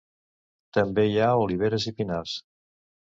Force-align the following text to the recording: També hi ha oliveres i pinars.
També 0.77 1.05
hi 1.09 1.19
ha 1.19 1.27
oliveres 1.43 1.89
i 1.93 1.97
pinars. 2.01 2.35